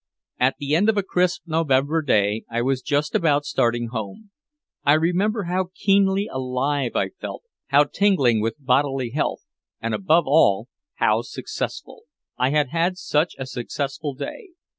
At 0.39 0.55
the 0.57 0.75
end 0.75 0.89
of 0.89 0.97
a 0.97 1.03
crisp 1.03 1.43
November 1.45 2.01
day 2.01 2.43
I 2.49 2.63
was 2.63 2.81
just 2.81 3.13
about 3.13 3.45
starting 3.45 3.89
home. 3.89 4.31
I 4.83 4.93
remember 4.93 5.43
how 5.43 5.67
keenly 5.75 6.25
alive 6.27 6.95
I 6.95 7.09
felt, 7.09 7.43
how 7.67 7.83
tingling 7.83 8.41
with 8.41 8.55
bodily 8.57 9.11
health, 9.11 9.45
and 9.79 9.93
above 9.93 10.23
all 10.25 10.69
how 10.95 11.21
successful. 11.21 12.05
I 12.35 12.49
had 12.49 12.69
had 12.69 12.97
such 12.97 13.35
a 13.37 13.45
successful 13.45 14.15
day. 14.15 14.53